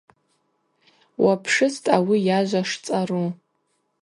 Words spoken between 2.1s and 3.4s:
йажва шцӏару.